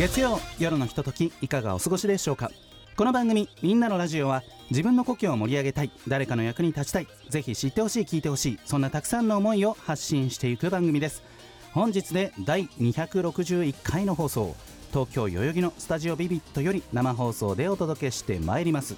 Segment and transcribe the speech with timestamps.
[0.00, 2.50] 月曜夜のひとときいかがお過ごしでしょうか？
[2.96, 11.22] この番組「みんなのラジオは」自分の故郷を盛り上げたい誰かの役に立ちたいぜひ知ってほしい聞いてほしいそんなたくさんの思いを発信していく番組です。
[11.74, 14.56] 本日で第261回の放送
[14.90, 18.96] 東京代々木のスタジオビビットより生放送でお届けしてまいります。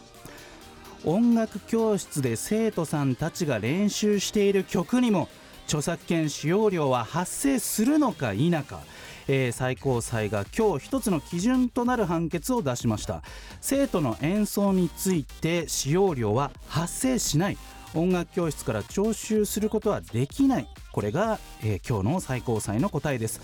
[1.04, 5.28] 音楽教室で生徒さんたちが練習している曲にも
[5.66, 8.82] 著作権使用料は発生するのか否か
[9.28, 13.22] えー最高裁が今日一つの基準となる判決を出しました。
[13.60, 17.58] 生徒の演奏について使用料は発生しない。
[17.94, 20.68] 音楽教室から徴収することはできない。
[20.92, 23.40] これが、えー今日の最高裁の答えです。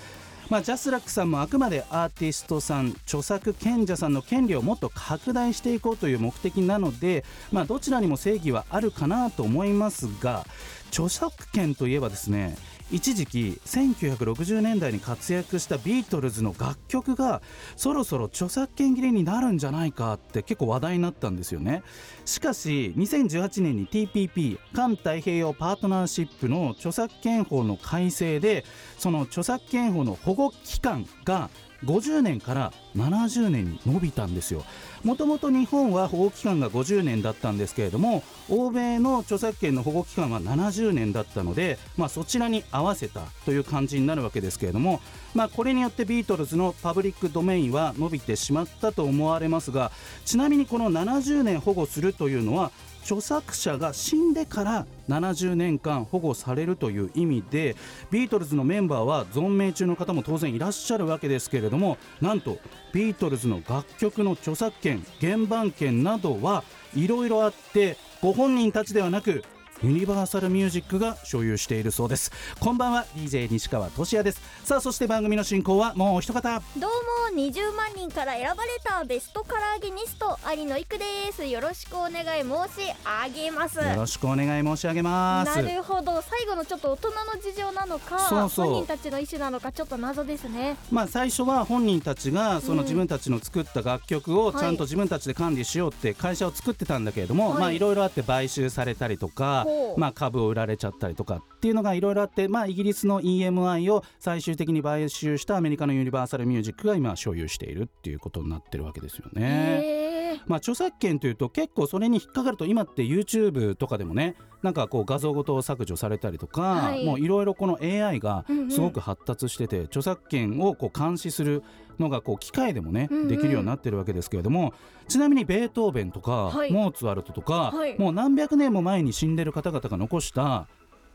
[0.51, 10.47] まあ、ジャスラックさんもあくまでアーティストさん著作権者さんの権利をもっと拡大していこうという目的なので、まあ、どちらにも正義はあるかなと思いますが
[10.89, 12.57] 著作権といえばですね
[12.91, 17.43] 一時期1960年代に活躍したビートルズの楽曲が
[17.77, 21.83] そろそろ著作権切れになるんじゃないかって結構話題になったんですよね。
[22.25, 28.65] しかし2018年に TPP 環太平洋パートナーシップの著作権法の改正で
[28.97, 31.51] その著作権法の保護期間が
[31.85, 34.65] 50年から70年に伸びたんですよ。
[35.05, 45.01] もともと日本は保護期間が50年だったんですけれども欧米の著作権の保護期間は70年だったので、まあ、そちらに合わせたという感じになるわけですけれども、
[45.35, 49.93] まあ、これによってビートルズのパブリックドメインは伸びてしまったと思われますが
[50.25, 52.73] ちなみにこの70年保護するというのは
[53.09, 57.75] 著作者が死んでから70年間保護されるという意味で
[58.11, 62.59] ビートルズのメンバーは存命中の方も当然いらっしゃるわけですけれどもなんと
[62.93, 66.65] ビートルズの楽曲の著作権原盤権などは
[66.95, 69.43] いろいろあってご本人たちではなく
[69.81, 72.33] ユニバーサルミュージックが所有しているそうです。
[72.59, 74.41] こんばんは DJ 西川俊也です。
[74.65, 76.61] さあそして番組の進行はもうお一方。
[76.77, 76.91] どう
[77.33, 81.45] も20万人から選ばれたベストカラーゲニスト有野育です。
[81.45, 83.79] よろしくお願い申し上げます。
[83.79, 85.63] よろしくお願い申し上げます。
[85.63, 86.23] なるほど。
[86.23, 90.77] 最後のちょっと大人の事情なのか本人たちの意思なのかちょっと謎ですね。
[90.91, 97.61] まあ、最初は本人たちがその自分たちの作った楽曲をちゃんと自分たちで管理しようって会社を作ってたんだけれども、はい。
[97.61, 110.09] まあいろいろあって買収されたりとかまあ、株を売られちゃったりとかっていうのがいろいろあって、まあ、イギリスの EMI を最終的に買収したアメリカのユニバーサルミュージックが今所有しているっていうことになってるわけですよね。
[110.47, 117.05] まあ、著作権というと結構それに引っかかると今って YouTube とかでもねなんかこう画像ごと削除されたりとか、はい。
[117.05, 121.63] もういろいろこの AI がすごく発達してて、著作権をこう監視する
[121.99, 123.29] のがこう機械でもね、うんうん。
[123.29, 124.75] できるようになってるわけですけれども
[125.09, 126.73] ちなみにベートーベンとか、はい。
[126.73, 127.99] モーツァルトとか、はい。
[127.99, 130.69] もう何百年も前に死んでる方々が残した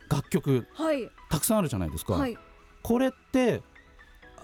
[0.10, 1.10] 楽曲はい。
[1.30, 2.14] たくさんあるじゃないですか。
[2.14, 2.38] はい。
[2.82, 3.62] これって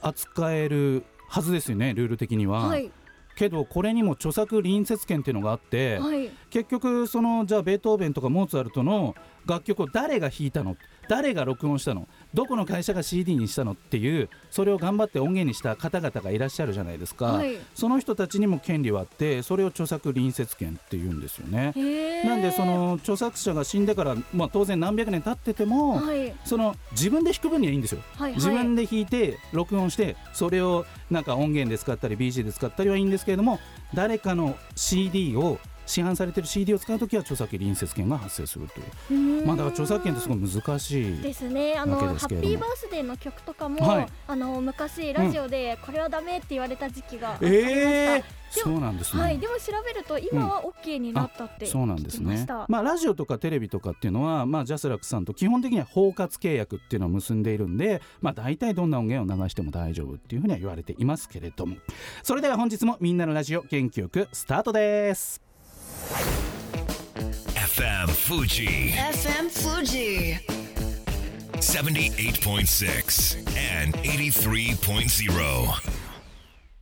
[0.02, 2.68] 扱えるはずですよねルール的には。
[2.68, 2.92] はい。
[3.36, 6.30] けどこれにも著作隣接権っていうのがあって、はい。
[6.50, 10.76] 結局そのじゃあベートーベンとかモーツァルトの楽曲を誰が弾いたの？
[11.08, 12.10] 誰が録音したの？
[12.34, 17.58] どこの会社が CD にしたのっていうそれを頑張って音源にした方々がいらっしゃるじゃないですか、はい。
[17.74, 21.74] その人たちにも権利はあってそれを著作隣接権って言うんですよね。
[22.26, 26.34] なんでその著作者が死んでから、まあ、当然何百年経ってても、はい。
[26.46, 28.02] その自分で弾く分にはいいんですよ。
[28.16, 28.36] はいはい。
[28.36, 33.60] 自分で弾いて録音してそれをなんか音源で使ったり BG で使ったりはいいんですけれども
[33.94, 35.58] 誰かの CD を
[35.90, 39.20] 市販されてる CD を使うときは著作権隣接権が発生するという。
[39.20, 39.46] うーん。
[39.48, 44.08] まあだから著作権ってすごい難しいですねあのハッピーバースデーの曲とかも、はい。
[44.28, 52.46] あの昔ラジオでこれはダメって言われた時期がありました、ええでもそうなんですね、はい、でも調べると今は OK になったって、そうなんですね。
[52.68, 61.78] まあラジオとかテレビとかっていうのはまあジャスラックさんと基本的には包括契約っていうのを結んでいるんでまあ大体どんな音源を流しても大丈夫っていうふうには言われていますけれども。
[62.24, 65.49] それでは本日もみんなのラジオ元気よくスタートです
[67.56, 68.94] FM Fuji.
[68.94, 70.40] FM Fuji.
[71.60, 73.38] 78.6
[73.84, 75.92] and 83.0.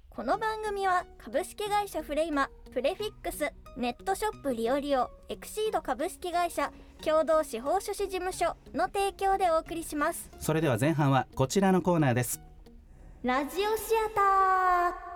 [0.10, 6.72] この番組は株式会社フレイマプレフィックスネットショップリオリオエクシード株式会社
[7.04, 10.30] 共同司法書士事務所の提供でお送りします。
[10.40, 12.40] それでは前半はこちらのコーナーです。
[13.24, 15.07] ラジオシアター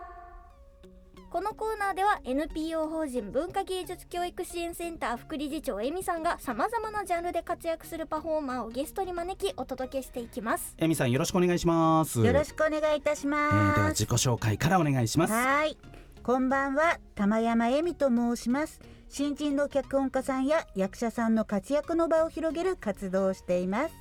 [1.31, 13.75] このコーナーでは NPO 法人文化芸術教育支援センター副理事長えみさんがさまざまなジャンルで活躍するパフォーマーをゲストに招きお届けしていきますえみさんよろしくお願いしますよろしくお願いいたしえーます。
[13.75, 15.77] では自己紹介からお願いしますはい。
[16.21, 18.81] こんばんは、玉山恵美と申します。
[19.07, 23.95] 新人の脚本家さんや役者さんの活躍の場を広げる活動をしています。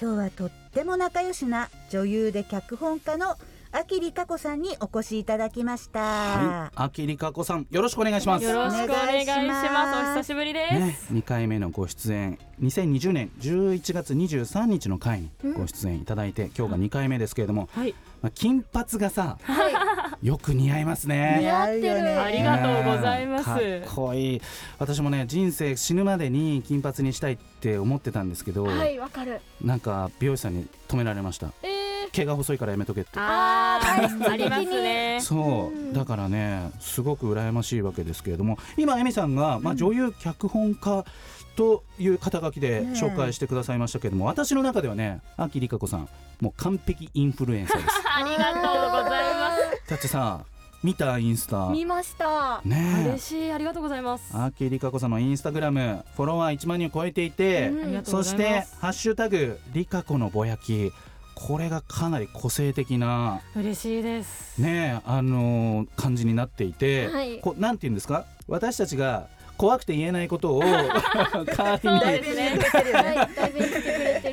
[0.00, 3.36] 今日はとっても仲良しな女優で脚本家の
[3.76, 6.00] 秋里香子さんにお越しいただきました。
[6.00, 8.44] はい、秋里香子さんよろしくお願いします。
[8.44, 10.10] よろしくお願いします。
[10.12, 11.12] お久しぶりです。
[11.12, 12.38] ね、2回目のご出演。
[12.62, 17.92] 2020年11月23日の回にご出演いただいて、今日が2回目ですけれども、はい、
[18.22, 21.38] まあ、金髪がさはよく似合いますね。
[21.40, 22.22] 似合ってる。
[22.22, 23.44] ありがとうございます。
[23.44, 23.60] かっ
[23.92, 24.42] こいい。
[24.78, 29.40] 私もね人生死ぬまでに金髪にしたいって思ってたんですけど、いはいわかる。
[29.60, 31.52] なんか美容師さんに止められました。
[31.64, 31.73] えー、
[32.14, 33.10] 毛が細いからやめとけって。
[33.18, 35.18] ああーーあ りますね。
[35.20, 35.76] そう。
[35.76, 41.04] うんだからねすごく羨ましいわけですけれども今エミさんが、まあ、女優脚本家
[41.56, 46.08] という肩書きで紹介してくださいましたけれども、私の中ではね秋里香子さん
[46.40, 47.94] もう完璧インフルエンサーです。
[48.12, 49.50] ありがとうございま
[49.88, 50.40] だってさ
[50.82, 51.68] 見たインスタ？
[51.70, 52.60] 見ました。
[52.62, 52.68] す。
[52.68, 54.32] ね嬉しい、ありがとうございます。
[54.34, 58.04] え秋里香子さんのインスタグラムフォロワー1万人を超えていて、うん。
[58.04, 58.34] そし。
[58.36, 60.92] てハッシュタグリカ子のぼやき
[61.34, 64.60] これがかなり個性的な嬉しいです。
[64.60, 68.24] ねえあのー感じになっていて、はいこうなんて言うんですか？
[68.48, 69.26] 私たちが
[69.56, 72.40] 怖くて言えないことを 代わりに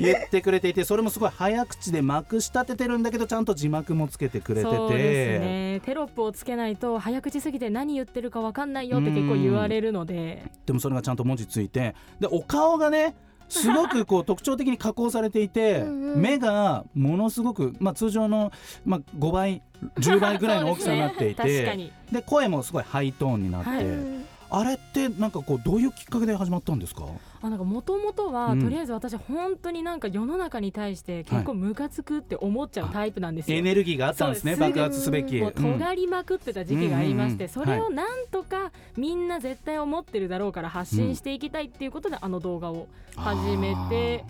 [0.00, 5.80] 言ってくれていてそれもすごい早口でまくし立ててるんだけどちゃんと字幕もつけてくれててそうですね。
[5.84, 10.42] テロップをつけないと早口すぎて何言ってるかわかんないよって結構言われるので。
[10.66, 13.14] でもそれがちゃんと文字ついてでお顔がね
[13.52, 16.20] すごくこう特徴的に加工されていてうんうん。
[16.20, 18.50] 目がものすごく、まあ、通常の、
[18.84, 19.62] まあ、5倍
[19.98, 21.92] 10倍ぐらいの大きさになっていて確かに。
[22.10, 23.84] で声もすごいハイトーンになって、はい。
[23.84, 27.06] うんあれってなんかこうどういうきっかけで始まったんですか？
[27.42, 28.62] あなんか元々は、うん。
[28.62, 33.58] とりあえず私本当になんか世の中に対して結構ムカつくって思っちゃうタイプなんですよ。
[33.58, 35.38] エネルギーがあったんですね爆発すべき。
[35.40, 35.78] もううん。
[35.78, 42.86] 尖りまくってた時期がありまして、うんそれをなんとかみんな絶対思ってるだろうから発信していきたいっていうことで、あの動画を
[43.16, 44.24] 始めて。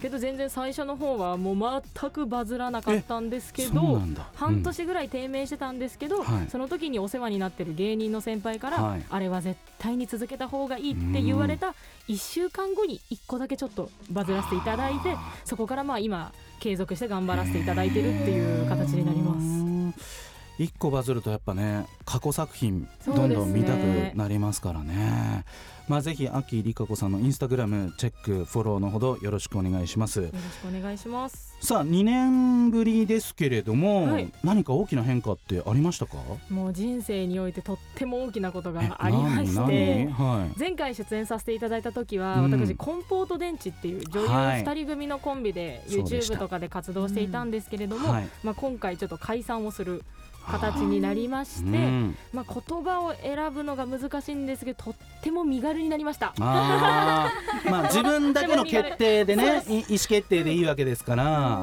[0.00, 4.00] けど全然最初の方はもう全くバズらなかったんですけど
[4.36, 6.50] 半年ぐらい低迷してたんですけど、はい。
[6.50, 9.04] その時にお世話になってる芸人の先輩から、はい。
[9.08, 11.74] あれは絶対に続けた方がいいって言われた
[12.08, 15.14] 1週間後に1個だけちょっとバズらせていただいて
[15.44, 20.27] そこからまあ今継続して頑張らせていただいてるっていう形になります。
[20.58, 23.76] す一個バズるとやっぱね過去作品どんどん見たく
[24.16, 25.44] なりますからね。
[25.88, 30.20] まあぜひ秋里香子さんのインスタグラムチェックフォローのほどよろしくお願いします。
[30.20, 31.56] よろしくお願いします。
[31.62, 34.30] さあ2年ぶりですけれども、はい。
[34.44, 36.18] 何か大きな変化ってありましたか？
[36.50, 40.12] もう人生においてとっても大きなことえがありまし何て何？
[40.12, 40.58] はい。
[40.58, 42.50] 前回出演させていただいた時は、うん。
[42.50, 44.64] 私コンポート電池っていう女優はい。
[44.64, 46.34] 2人組のコンビでそうでした。
[46.34, 48.28] YouTube とかで活動していたんですけれども、はい。
[48.42, 50.04] まあ、今回ちょっと解散をする
[50.50, 52.16] 形になりまして、うん。
[52.32, 56.34] まあ、言葉を選ぶのが難しいんですけどとっても身軽になりました。
[56.40, 57.70] あー。
[57.70, 61.60] まあ自分だけの決定でねい意思決定でいいわけですから。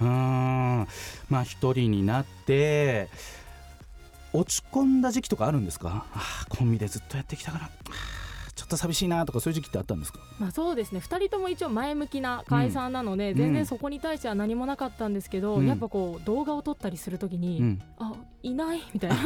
[0.00, 0.08] うん
[0.82, 0.88] ん。
[1.28, 3.08] まあ一人になって
[4.32, 6.04] 落ち込んだ時期とかあるんですか？
[6.14, 7.70] あーコンビでずっとやってきたから
[8.68, 10.20] っと寂しいなとかそういう時期ってあったんですか？
[10.38, 11.00] まあ、そうですね。
[11.00, 13.36] 2人とも一応前向きな解散なので、ん。
[13.36, 15.66] 全然そこに対しては何もなかったんですけど、うん。
[15.66, 17.82] やっぱこう動画を撮ったりするときに、うん。
[17.98, 19.16] あいないみたいな。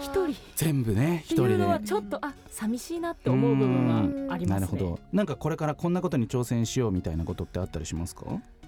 [0.00, 0.32] 一人。
[0.32, 3.88] っ全部ね一ていうのはちょっとあ寂しいなって思う部分
[4.28, 4.60] はありますね。
[4.60, 8.24] なるほどなんかこれからこんなことに挑戦しようみたいなことってあったりしますか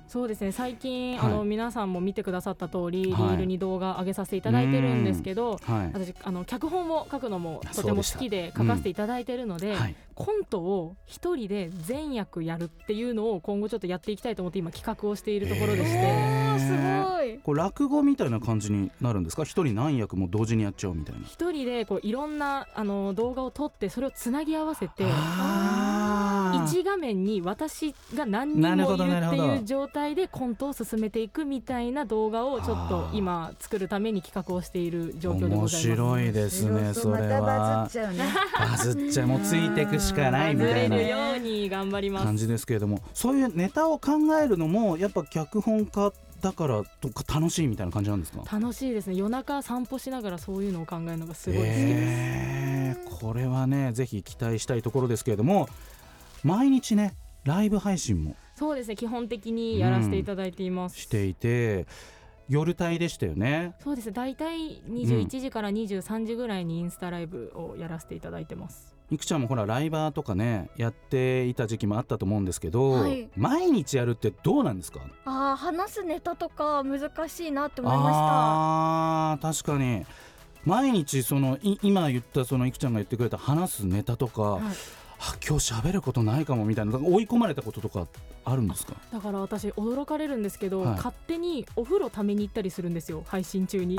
[0.09, 0.53] そうですね。
[0.53, 1.33] 最近、はい。
[1.33, 3.29] あの皆さんも見てくださった通り、はい。
[3.31, 5.91] リールに動画上げさせていただいてるんですけどはい。
[5.93, 9.95] 私あの脚本を書くのもとても好きで書かせていただいてるので、はい。
[10.15, 17.39] コントを一人で全役やるっていうのを今後ちょっとやっていきたいと思って今企画をしているところでして、あーすごい。
[17.43, 19.45] これ落語みたいな感じになるんですか？
[19.45, 21.27] 一人何役も同時にやっちゃうみたいな。
[21.27, 35.77] 一人でこういろんなあの動画を撮ってそれをつなぎ合わせてあー一画面に私が何人もいるっていう状態でコントを進めていくみたいな動画をちょっと今作るために企画をしている状況でござい面ます。
[35.81, 38.25] 白いですねそれまたバはズっちゃうね。
[38.59, 42.27] バズっちゃうもうついていくしかないみたいなるように頑張ります。
[42.27, 44.13] 感じですけれどもそういうネタを考
[44.43, 46.13] えるのもやっぱ脚本家
[46.43, 48.43] だからとか楽しいみたいな感じなんですか？
[48.53, 52.67] 楽しいですね夜中散歩しながらそういうのを考えるのがすごい好きです、えー
[53.17, 55.69] これはねぜひ期待したいところですけれども
[56.47, 58.37] 毎日ねライブ配信も。
[58.55, 61.87] そうですね基本的にやらせていただいています、していて
[62.49, 63.75] 夜帯でしたよね。
[63.83, 73.29] そうです大体21時から23時ぐらいにインスタライブをやらせていただいてます、いくちゃんもほらライバーとかねやっていた時期もあったと思うんですけど、はい。
[73.37, 75.01] 毎日やるってどうなんですか？
[75.25, 78.13] あー話すネタとか難しいなって思いました。
[78.13, 80.07] あー確かに。
[80.65, 84.63] 毎日そのい今言ったそのいくちゃんが言ってくれた話すネタとか、はい。
[84.63, 84.73] あ
[85.47, 88.07] 今日喋ることないかもみたいな追い込まれたこととか
[88.45, 88.95] あるんですか？
[89.13, 90.97] だから私驚かれるんですけど、はい。
[90.97, 93.99] 勝手にお風呂ために行ったりするんですよ配信中に。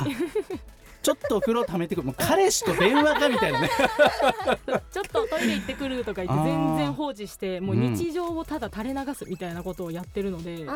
[1.04, 3.70] ちょっとお風呂溜めてくるもう彼氏と電話かみたいなね。
[4.92, 7.94] ちょっとトイレ行ってくるとか言って全然放置してもううん。
[7.96, 10.76] 日常をただ垂れ流すみたいなことをやってるので、あ全然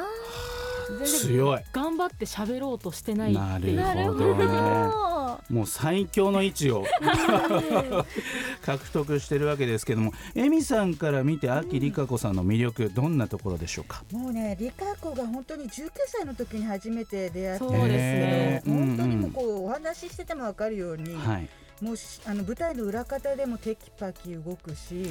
[1.06, 1.62] 強い。
[1.74, 3.34] 頑張って喋ろうとしてない。
[3.34, 3.76] なる
[4.14, 4.46] ほどね。
[4.46, 5.42] ど。
[5.50, 6.86] もう最強の位置を。
[8.64, 10.14] 獲得してるわけですけども。
[10.36, 14.04] エミさんから見て秋理香子さんの魅力どんなところでしょうか？
[14.12, 18.64] もうねリカ子が本当に19歳の時に初めて出会ってそうですね。
[18.66, 21.50] 本当にもううんこうお話ししてても分かるように、はい
[21.82, 25.04] もうしあの舞台の裏方でもテキパキ動くし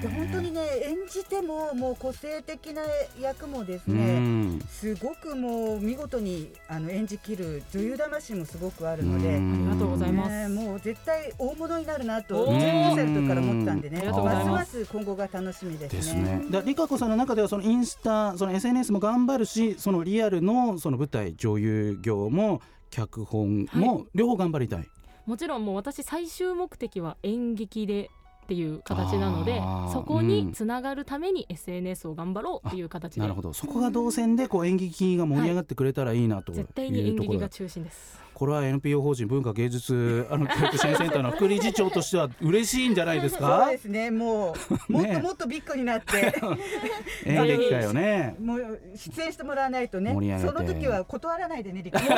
[0.00, 2.82] で本当にね演じてももう個性的な
[3.20, 9.36] 役もですうねんすごくもう見事にあの演じきる女優魂もすごくあるので。
[9.36, 15.98] うんありがとうございますね、もう絶対大物になるなとおー19歳の時から思ってたんでねまますすます今後が楽しみですね。
[15.98, 16.46] ですね。
[16.50, 22.60] だ理香子さんの中ではそのインスタ、その SNS も頑張るし、そのリアルのその舞台女優業も
[22.90, 24.88] 脚本も両方頑張りたい。
[25.28, 28.10] もちろんもう私最終目的は演劇で
[28.44, 29.60] っていう形なので
[29.92, 33.52] そこにつながるために SNS を頑張ろうっていう形で、なるほど。
[33.52, 37.40] そこが動線でこう演劇が盛り上がってくれたらいいなという絶対に演ところだ。
[37.40, 43.78] 劇が中心ですこれは NPO 法人文化芸術 あの教育支援センターの副理事長としては嬉しいんじゃないですそうかで。
[43.78, 44.54] すねも
[44.88, 46.32] うもっねともっとビッグになって。
[47.26, 48.36] 演劇界をね。
[48.40, 50.12] もう出演してもらわないとね。
[50.40, 52.08] その時は断らないでねリカ違う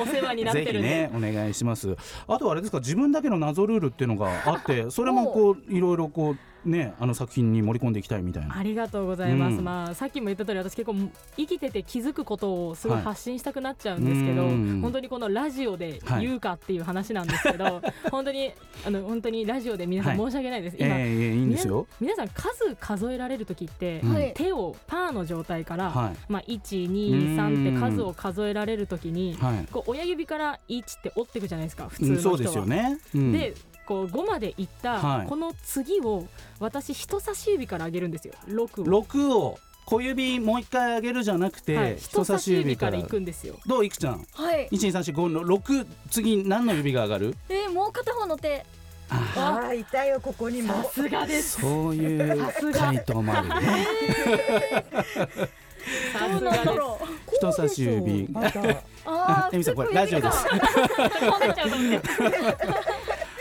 [0.00, 1.10] お世話になってるね。
[1.12, 1.96] お願いします。
[2.28, 5.60] あとはあれですか自分だけの謎ルールっていうのがあってそれもこう。
[5.70, 8.56] いろいろこうねあの作品に盛り込んでいきたいみたいな。
[8.56, 9.64] ありがとうございます、うん。
[9.64, 10.94] まあさっきも言った通り私結構
[11.36, 14.52] 生きてて気づくことをすごい発信したくなっちゃうんですけど、はい。
[14.52, 14.80] うん。
[14.80, 18.52] 本当にこのラジオで言うかっていう話なんですけど、 本当に
[18.86, 20.30] あの本当にラジオで皆さんはい。
[20.30, 21.86] 申し訳ないです、え今、えいいんですよ。
[22.00, 24.14] 皆さん数数えられる時って、うん。
[24.14, 24.32] はい。
[24.34, 26.16] 手をパーの状態から、はい。
[26.28, 29.66] まあ、123って数を数えられる時にはい。
[29.70, 32.36] こう親指から1って折っていくじゃないですか普通うんの人は。
[32.36, 33.32] そうですよね、うん。
[33.32, 33.54] で
[33.90, 35.26] こう5までいった、はい。
[35.26, 36.28] この次を
[36.60, 38.34] 私人差し指から上げるんですよ。
[38.46, 39.02] 6を。
[39.02, 42.98] 6を小指もう一回上げるじゃなくて、はい、人差し指から。
[42.98, 43.56] 行くんですよ。
[43.66, 44.24] どういくちゃん？
[44.32, 44.68] はい。
[44.68, 47.34] 12345の6次何の指が上がる？
[47.48, 48.64] えーもう片方の手
[49.08, 50.72] ああいたよここにも。
[50.72, 51.60] さすがです。
[51.60, 53.86] そういう回答もあるよね。
[56.12, 57.06] さすどうなんだがでろう。
[57.34, 58.28] 人差し指。
[59.04, 60.46] あー エミさんこれラジオです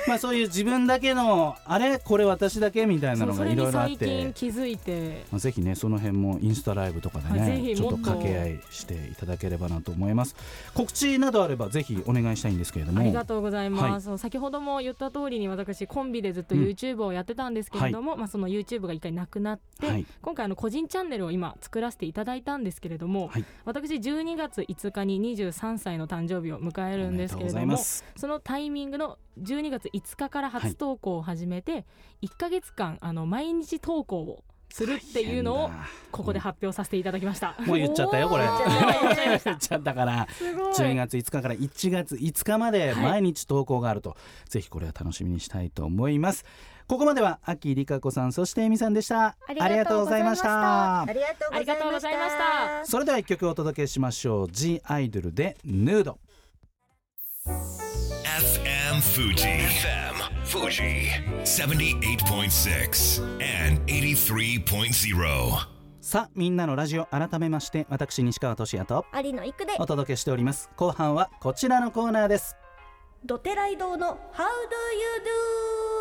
[0.09, 1.99] まあそういう自分だけのあれ？
[1.99, 3.97] これ私だけみたいなのがいろいろあって。
[3.97, 5.25] 最近気づいて。
[5.31, 10.35] まあ、ぜひねその辺もインスタライブとかでねちょっと掛け合いしていただければなと思います。
[10.73, 13.01] 告知などあればぜひお願いしたいんですけれども。
[13.01, 16.61] ありがとうございます、そう先ほども言った通りに私コンビでずっとうん。
[16.69, 20.05] YouTube をやってたんですけれども、まあ、その YouTube が一回なくなって、はい。
[20.21, 23.45] 今回あの個人チャンネルを今作らせていただいたんですけれども、はい。
[23.65, 27.77] 私12月5日に23歳の誕生日を迎えるんですけれども
[28.15, 31.86] そのタイミングの12月5日から初投稿を始めて、
[32.22, 35.72] 1ヶ月間あの毎日投稿をするっていうのを
[36.12, 37.56] ここで発表させていただきました。
[37.65, 38.46] もう言っちゃったよこれ。
[39.25, 40.27] 言っちゃったから。
[40.32, 40.74] すごい。
[40.74, 44.15] 12月5日から1月5日まで毎日投稿があると、
[44.48, 46.46] ぜひこれは楽しみにしたいと思います。
[46.88, 49.38] ここまでは秋理香子さんそしてえみさんでした。
[49.48, 51.01] ありがとうございました。
[51.01, 51.58] ありがとうございました。
[51.58, 52.86] ありがとうございました。
[52.86, 54.51] それでは一曲お届けしましょう。
[54.51, 56.20] G アイドルでヌード
[59.00, 59.46] FM Fuji.
[59.46, 61.08] FM Fuji.
[61.46, 65.68] 78.6 and 83.0.
[66.01, 72.58] さあみんなのラジオ改めまして私西川俊也と有野育でお届けしております後半はこちらのコーナーです
[73.24, 75.99] ドテライ堂の How do you do?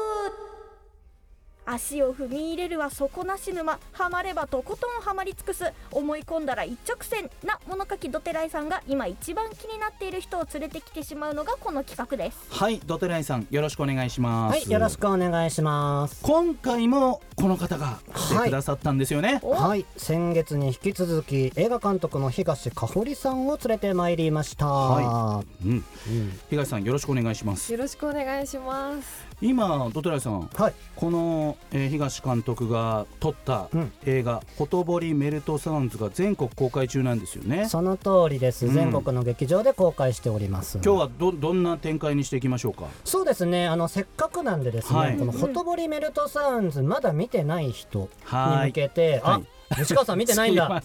[1.70, 12.38] 足を踏み入れるは底なし沼ハマればとことんハマり尽くす思い込んだら一直線な物書きドテライさんが今一番気になっている人を連れてきてしまうのがこの企画です。
[12.50, 14.52] はいドテライさんよろしくお願いします。
[14.52, 16.20] はい、よろしくお願いします。
[16.22, 19.54] 今回もこの方が来てくださったんですよね、お。
[19.54, 24.66] はい、先月に引き続き映画監督の東かほりさんを連れてまいりました。
[24.66, 25.84] はうん、うん。
[26.48, 27.70] 東さんよろしくお願いします。
[27.70, 29.28] よろしくお願いします。
[29.40, 33.92] 今ドテライさんはい、このえー東監督が撮ったうん。
[34.06, 37.68] 映画「ほとぼりメルトサウンズ」が全国公開中なんですよね。
[37.68, 38.74] その通りです、うん。
[38.74, 40.78] 全国の劇場で公開しております。
[40.84, 42.86] 今日はどどんな展開にしていきましょうか？
[43.04, 43.66] そうですね。
[43.66, 45.16] あのせっかくなんでですね、はい。
[45.16, 49.40] このほとぼりメルトサウンズまだ見てない人に向はいけて、はい。
[49.40, 49.40] あ
[49.76, 50.82] 西川さん見てないんだ。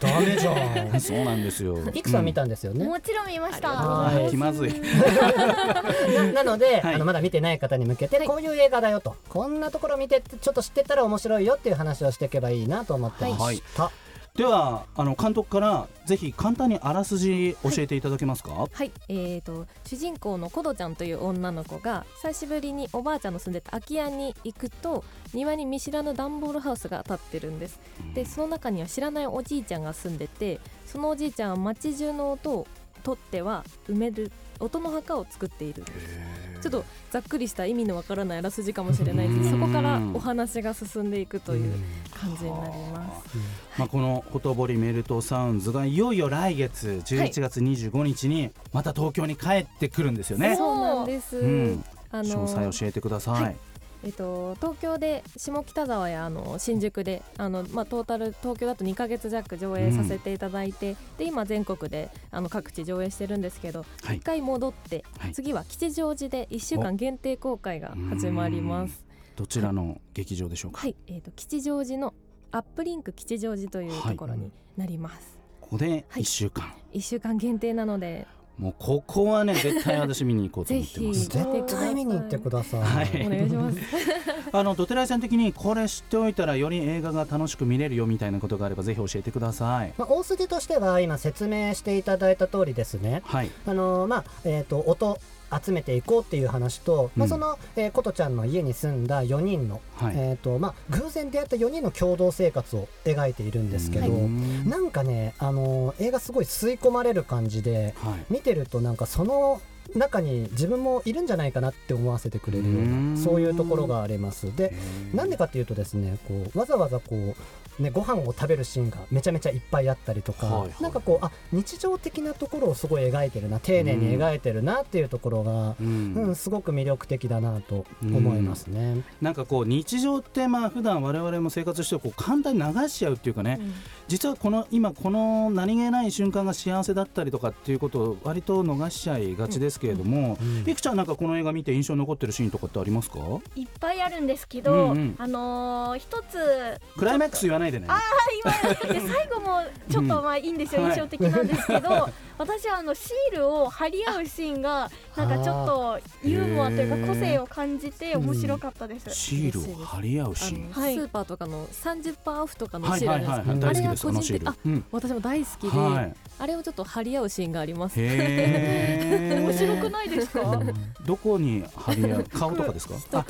[0.00, 1.00] ダメじゃん。
[1.00, 1.78] そうなんですよ。
[1.92, 2.72] いくさん見たんですよ。
[2.72, 3.70] ね、もちろん見ました。
[3.70, 4.30] はい。
[4.30, 4.74] 気まずい。
[6.32, 6.94] ななので、はい。
[6.94, 9.16] あのまだ見てない方に向けて、こういう映画だよと。
[9.28, 13.90] こんなところ見てってちょっと知ってたら面白いよっていう話をしていけばいいなと思ってました、
[14.36, 27.78] ではあの監督からぜひ簡単にあらすじ教えていただけますか、はい、えー、と主人公のコドちゃんという女の子が久しぶりにおばあちゃんの住んでた空き家に行くと庭に見知らぬ段ボールハウスが建ってるんです。
[28.14, 32.66] でその中には知らないおじいちゃんが住んでてそのおじいちゃんは街中の音を
[33.02, 34.30] 取っては埋める
[34.60, 35.82] 音の墓を作っている。
[35.82, 39.50] んですちょっとざっくりした意味のわからないあらすじかもしれないです。
[39.50, 41.74] そこからお話が進んでいくという
[42.14, 43.36] 感じになります。
[43.76, 53.56] まあ、このほとぼりメルトサウンズがいよいよ来月11月25日にまた東京に帰ってくるんですよね、そうなんです、うん、あ詳細教えてください、はい
[54.04, 64.16] えっと、東京で下北沢やあの新宿であの、まあ、トータル東京だと2ヶ月弱上映させていただいて、で今全国であの各地上映してるんですけど、はい。
[64.16, 65.32] 一回戻って、はい。
[65.32, 69.04] 次は吉祥寺で1週間限定公開が始まります。
[69.36, 72.12] どちらの劇場でしょうか、はい、えっと吉祥寺の
[72.50, 75.38] アップリンク吉祥寺というところになります。
[75.60, 76.22] ここではい。
[76.22, 78.26] 1週間、1週間限定なので
[78.62, 81.28] もうここはね絶対私見に行こうと思ってます。
[81.28, 83.26] ぜひ絶対見に行ってください、はい。
[83.26, 83.78] お願いします。
[84.54, 89.92] あのドテライさん的にこれ知っておいたらより映画が楽しく見れるよみたいなことがあればぜひ教えてください。
[89.98, 93.22] まあ、大筋としては今説明していただいた通りですね。
[93.24, 93.50] はい。
[93.66, 95.18] あのーまあえー、と音
[95.62, 97.28] 集めていこうっていう話と、まあ、うん。
[97.28, 108.24] その、えー、ことちゃんの家に住んだ4人の、はい、えーとまあ、偶然出会った4人の共同生活を描いているんですけど、うんなんかね、あのー映画すごい吸い込まれる感じではい。
[108.30, 109.60] 見てるとなんかその
[109.94, 113.14] 中に自分もいるんじゃないかなって思わせてくれるよううん。
[113.14, 114.54] なそういうところがあります。
[114.56, 114.72] で
[115.12, 117.34] なんでかっていうとですねこうわざわざこ
[117.78, 120.82] う、ね、ご飯を食べるシーンがめちゃめちゃいっぱいあったりとか、はいはい。
[120.82, 126.14] なんかこうあ日常的なところをすごい描いてるな丁寧に描いてるなっていうところが、うん。
[126.14, 129.02] うんすごく魅力的だなと思いますね。
[129.20, 133.60] なんかこう日常ってまあ普段我々も生活してこう簡単に流しちゃうっていうかね、
[134.08, 143.18] 実はこの今この何気ない瞬間が幸せだったりとかっていうことを割と逃しちゃいがちですけれども、うんいくちゃんなんかこの映画見て印象に残ってるシーンとかってありますか？
[143.56, 145.14] いっぱいあるんですけど、うんうん。
[145.18, 147.86] あのー一つクライマックス言わないでね。
[147.88, 148.00] あ
[148.44, 149.00] 今で。
[149.00, 152.08] 最後もちょっとまあいいんですよ、うん印象的なんですけど、
[152.38, 159.10] 私はあのシールを貼り合うシーンがなんかちょっとユーモアというか個性を感じて面白かったです。
[159.10, 160.72] シールを貼り合うシーン。
[160.72, 160.94] はい。
[160.96, 167.94] スーパーとかの30%オフとかのはいシールあれが個人的あうん私も大好きで、はいあれをちょっと貼り合うシーンがあります。
[168.00, 169.42] へー。
[169.46, 170.60] 面白くないですか？
[171.06, 172.24] どこに貼り合う？
[172.24, 172.96] 顔とかですか？
[173.12, 173.24] あ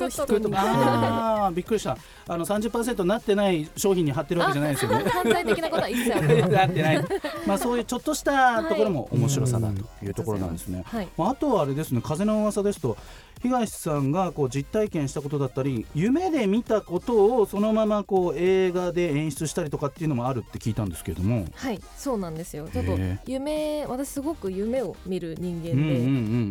[1.45, 1.53] あー。
[1.53, 1.95] びっくりした。
[2.27, 5.03] あの30%になってない商品に貼ってるわけじゃないですよね。
[5.07, 6.09] 犯罪的なことは一切
[6.49, 7.05] な ってない。
[7.45, 11.07] まあそういうちょっとしたところも面白さだというところなんですね、はい。
[11.15, 12.01] まああとはあれですね。
[12.03, 12.97] 風の噂ですと
[13.41, 21.45] 東さんがこう実体験したことだったり夢で見たことをそのままこう映画で演出したりとかっていうのもあるって聞いたんですけれども。
[21.53, 22.69] はい、そうなんですよ。
[22.71, 25.71] ちょっと夢、私すごく夢を見る人間で。
[25.71, 25.99] うんうんうんう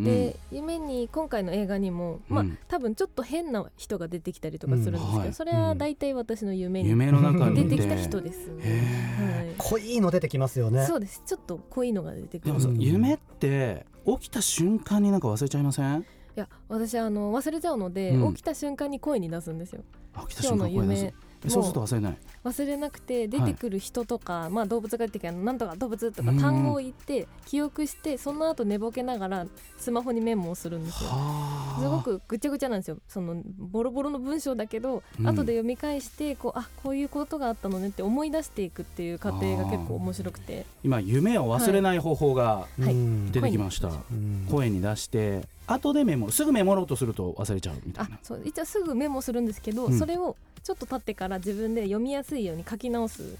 [0.00, 2.58] んで夢に今回の映画にも、まあうん。
[2.68, 5.32] 多分ちょっと変な人が出てきたりとかするんですけど、うんはい。
[5.32, 8.48] それは大体私の夢に夢の中出てきた人です。
[8.48, 8.54] ね。
[8.62, 10.80] へ濃いの出てきますよね。
[10.80, 11.22] はい、そうです。
[11.24, 12.46] ちょっと濃いのが出てくる。
[12.46, 16.04] でもさうん夢って起きた瞬間になんか忘れちゃいません？
[16.34, 18.34] いや私あの忘れちゃうので、うん。
[18.34, 19.82] 起きた瞬間に声に出すんですよ。
[20.28, 21.04] 起きた瞬間声出す。
[21.04, 21.14] え
[21.48, 22.16] そうすると忘れない。
[22.44, 26.38] 忘れなくて出てくる人とか、まあ動物が出てきたらなんとか動物とかうん。
[26.38, 29.46] 単語を言って記憶してその後寝ぼけながら
[29.78, 31.10] スマホにメモをするんですよ。
[31.10, 31.80] はあ。
[31.80, 32.98] すごくぐちゃぐちゃなんですよ。
[33.08, 35.26] そのボロボロの文章だけど、うん。
[35.26, 40.66] 後で読み返してこうあこういうことがあったのねって思い出していくっていう過程が結構面白くて。
[40.82, 42.82] 今夢を忘れない方法がはい。
[42.82, 43.32] うん。
[43.32, 49.98] 出てきました、うん声に出して後でメモすぐメモろうとすると忘れちゃうみたいあなそう一応すぐメモするんですけど、うん。
[49.98, 53.36] それをちょっと経ってから自分で読みやすいように書き直す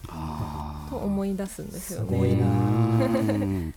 [0.90, 2.08] と思い出すんですよね。
[2.08, 3.74] すごいなうん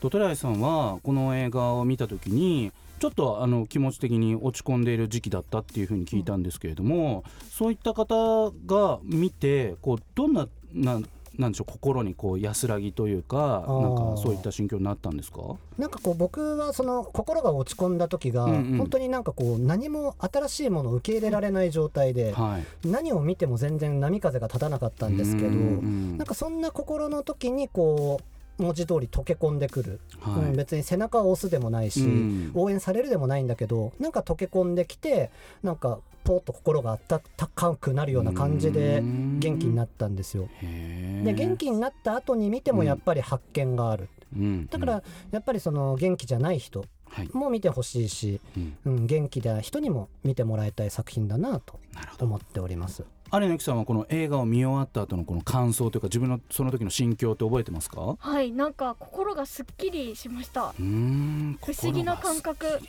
[0.00, 11.00] ドトライさんはこの映画を見た時にちょっとあの気持ち的に落ち込んでいる時期だったっていうふうに聞いたんですけれども、そういった方が見てこうどんなな
[11.38, 15.40] なんでしょう心にこう安らぎというかなんかそういった心境になったんですか？
[15.78, 18.78] なんかこう僕はその心が落ち込んだ時が、うんうん。
[18.78, 22.88] 本当になんかこう何も新しいものを受け入れられない状態で、はい。
[22.88, 26.18] 何を見ても全然波風が立たなかったんですけど、うんうん。
[26.18, 28.24] なんかそんな心の時にこう
[28.58, 30.44] 文字通り溶け込んでくる、はい。
[30.44, 32.50] うん別に背中を押すでもないし、うん。
[32.54, 35.30] 応援されるでもないんだけどなんか溶け込んできて
[35.62, 39.38] なんかポーッと心があったかくなるような感じでうん。
[39.38, 40.48] 元気になったんですよ。
[40.60, 44.66] で元気になった後に見てもやっぱり発見がある、うん。
[44.66, 47.30] だからやっぱりその元気じゃない人はい。
[47.32, 48.76] も見てほしいし、うん。
[48.84, 51.78] うん、元気な人にも見てもらいたい作品だなと
[52.20, 53.04] 思っております。
[53.30, 58.16] 有野由紀さんはこの映画を見終わった後のこの感想というか自分のその時の心境って覚えてますか？
[58.18, 60.68] はいなんか心がすっきりしました。
[60.78, 62.80] うーん不思議な感覚。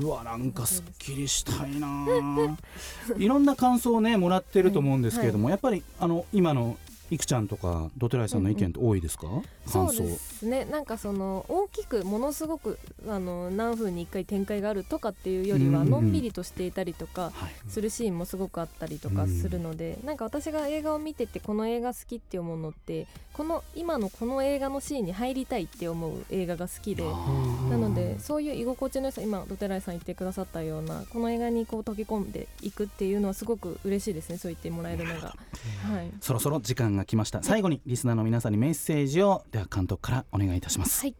[0.00, 2.56] うわなんかすっきりしたいなあ
[3.18, 6.76] いろんな感想をねもらってると思うんですけれども、やっぱりあの今の
[7.12, 9.26] いくちゃんとかドテライさんの意見って多いですか、
[9.70, 9.92] 感想。
[9.92, 10.64] そうですね。
[10.64, 17.52] なんかその大きくものすごくあの何分に1回展開があるとかっていうよりはうんうんのんびりとしていたりとかはい。
[17.68, 27.04] するシーンもすごくあったりとかするので、なんか私が映画を見ててこの映画好きって思うのってこの今のこの映画のシーンに入りたいって思う映画が好きで。
[27.68, 35.36] なのでそういう居心地の良さ今ドテライさん言ってくださったようなこの映画にこう溶け込んでいくっていうのはすごく嬉しいですねそう言ってもらえるのが。
[35.82, 36.10] はい。
[36.22, 37.42] そろそろ時間が来ました。
[37.42, 39.44] 最後にリスナーの皆さんにメッセージを。
[39.50, 41.14] では監督からお願いいたします、はい。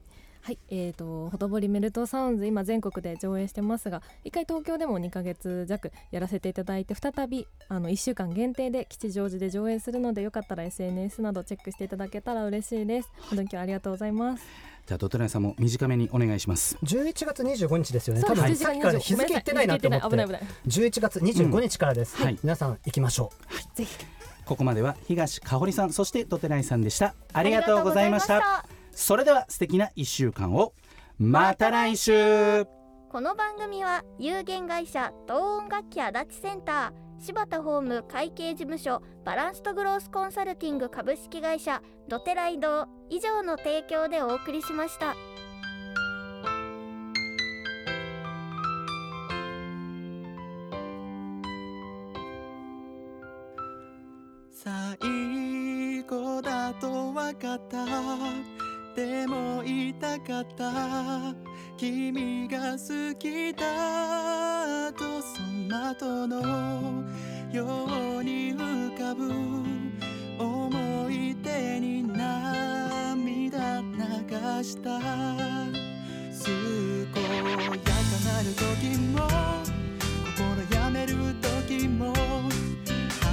[0.44, 13.12] はい、えー、とほとぼりメルトサウンズ今全国で上映してますが一回東京でも2ヶ月弱やらせていただいて再びあの1週間限定で吉祥寺で上映するのでよかったら SNS などチェックしていただけたら嬉しいです。
[13.28, 14.44] 本当に今日はありがとうございます。
[14.84, 16.76] じゃあドテライさんも短めにお願いします。
[16.82, 18.20] 11月25日ですよね。
[18.22, 20.08] そう多分7さっきから日付言ってないなと思って。
[20.10, 20.42] 危ない危ない。
[20.66, 22.16] 11月25日からです。
[22.18, 22.24] うん。
[22.24, 23.30] はい皆さん行きましょ
[23.74, 23.76] う。
[23.76, 23.96] ぜひ
[24.44, 27.14] ここまでは東香織さんそしてドテライさんでした。
[27.32, 28.66] ありがとうございました。
[28.90, 30.72] それでは素敵な1週間を。
[31.18, 32.64] また来週。
[33.10, 45.14] この番組は有限会社東音楽器足立センター柴田ホーム会計事務所バランスとグロースコンサルティング株式会社ドテライド以上の提供でお送りしました。
[54.64, 57.84] 最後だと分かった。
[58.94, 61.34] でも言いたかった。
[61.76, 67.02] 君が好きだとその後の
[67.52, 67.86] よ
[68.20, 69.32] うに浮かぶ
[70.38, 75.00] 思い出に涙流した。
[76.44, 76.52] 健
[77.24, 77.40] や
[77.82, 77.90] か
[78.24, 79.26] なる時も
[80.36, 81.34] 心やめる
[81.66, 82.21] 時も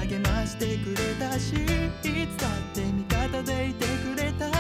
[0.10, 4.50] 励ましてくれたしいつだって味方でいてくれた。
[4.50, 4.58] 勘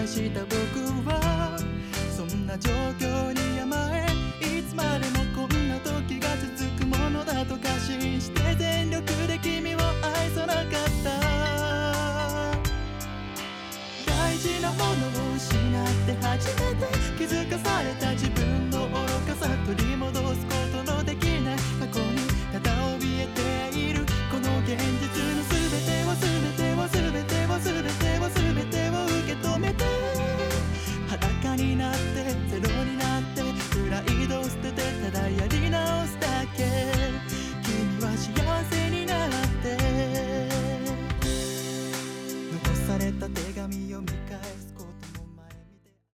[0.00, 0.56] 違いした僕
[1.06, 1.58] は
[2.16, 4.06] そんな状況に甘え
[4.40, 10.64] いつまでもこんな時が続くものだと過信して全力で君を愛さなかっ
[11.04, 11.10] た。
[14.06, 16.86] 大事なものを失って初めて
[17.18, 18.94] 気づかされた自分の愚
[19.28, 20.01] かさ取り戻